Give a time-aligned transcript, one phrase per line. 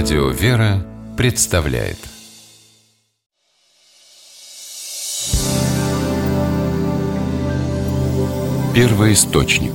[0.00, 1.98] Радио «Вера» представляет.
[8.72, 9.72] Первый источник.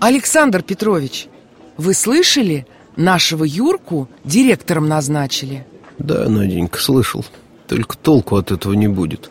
[0.00, 1.28] Александр Петрович,
[1.78, 2.66] вы слышали?
[2.96, 5.66] Нашего Юрку директором назначили.
[5.96, 7.24] Да, Наденька, слышал.
[7.68, 9.30] Только толку от этого не будет.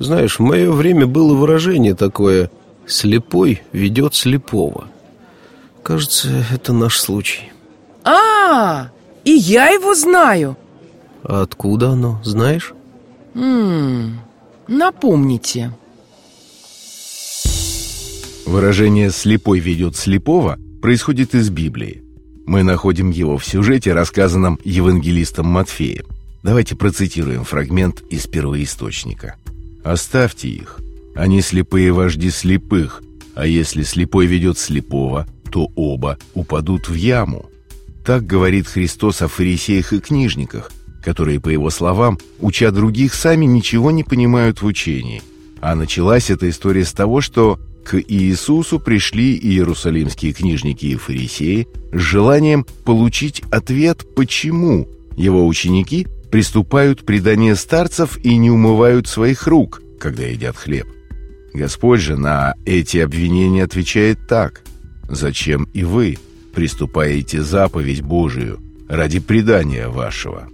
[0.00, 2.50] Знаешь, в мое время было выражение такое
[2.84, 4.88] «Слепой ведет слепого»
[5.90, 7.50] Кажется, это наш случай
[8.04, 8.90] А,
[9.24, 10.56] и я его знаю
[11.24, 12.74] А откуда оно, знаешь?
[13.34, 14.20] М
[14.68, 15.72] Напомните
[18.46, 22.04] Выражение «слепой ведет слепого» происходит из Библии.
[22.46, 26.06] Мы находим его в сюжете, рассказанном евангелистом Матфеем.
[26.44, 29.34] Давайте процитируем фрагмент из первоисточника.
[29.82, 30.78] «Оставьте их.
[31.16, 33.02] Они слепые вожди слепых,
[33.34, 37.50] а если слепой ведет слепого, то оба упадут в яму».
[38.04, 43.90] Так говорит Христос о фарисеях и книжниках, которые, по его словам, уча других, сами ничего
[43.90, 45.22] не понимают в учении.
[45.60, 51.98] А началась эта история с того, что к Иисусу пришли иерусалимские книжники и фарисеи с
[51.98, 59.82] желанием получить ответ, почему его ученики приступают к преданию старцев и не умывают своих рук,
[59.98, 60.86] когда едят хлеб.
[61.52, 64.62] Господь же на эти обвинения отвечает так.
[65.10, 66.18] «Зачем и вы
[66.54, 70.48] приступаете заповедь Божию ради предания вашего?»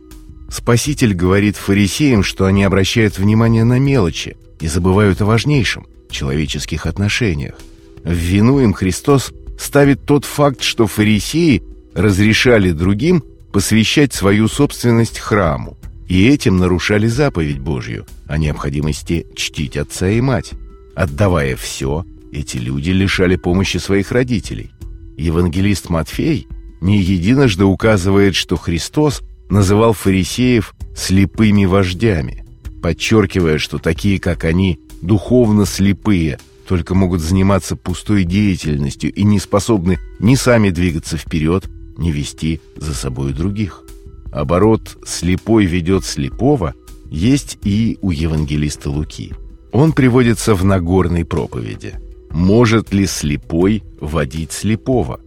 [0.48, 7.56] Спаситель говорит фарисеям, что они обращают внимание на мелочи и забывают о важнейшем– человеческих отношениях.
[8.02, 11.62] В вину им Христос ставит тот факт, что фарисеи
[11.94, 15.76] разрешали другим посвящать свою собственность храму,
[16.08, 20.52] и этим нарушали заповедь Божью о необходимости чтить отца и мать.
[20.94, 22.04] Отдавая все,
[22.36, 24.70] эти люди лишали помощи своих родителей.
[25.16, 26.46] Евангелист Матфей
[26.80, 32.44] не единожды указывает, что Христос называл фарисеев «слепыми вождями»,
[32.82, 36.38] подчеркивая, что такие, как они, духовно слепые,
[36.68, 42.92] только могут заниматься пустой деятельностью и не способны ни сами двигаться вперед, ни вести за
[42.92, 43.82] собой других.
[44.30, 46.74] Оборот «слепой ведет слепого»
[47.08, 49.32] есть и у евангелиста Луки.
[49.72, 51.94] Он приводится в Нагорной проповеди.
[52.36, 55.20] «Может ли слепой водить слепого?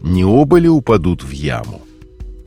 [0.00, 1.82] Не оба ли упадут в яму?»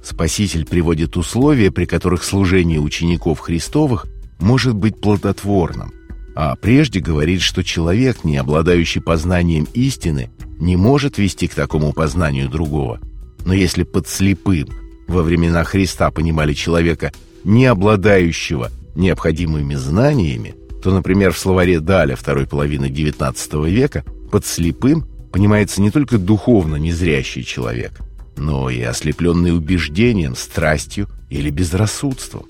[0.03, 4.07] Спаситель приводит условия, при которых служение учеников Христовых
[4.39, 5.93] может быть плодотворным,
[6.35, 12.49] а прежде говорит, что человек, не обладающий познанием истины, не может вести к такому познанию
[12.49, 12.99] другого.
[13.45, 14.67] Но если под слепым
[15.07, 17.11] во времена Христа понимали человека,
[17.43, 25.05] не обладающего необходимыми знаниями, то, например, в словаре Даля второй половины XIX века под слепым
[25.31, 27.99] понимается не только духовно незрящий человек,
[28.35, 32.45] но и ослепленный убеждением, страстью или безрассудством.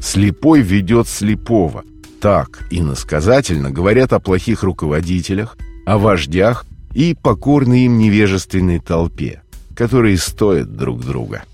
[0.00, 1.84] Слепой ведет слепого,
[2.20, 5.56] так иносказательно говорят о плохих руководителях,
[5.86, 9.42] о вождях и покорной им невежественной толпе,
[9.74, 11.44] которые стоят друг друга.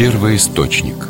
[0.00, 1.09] Первый источник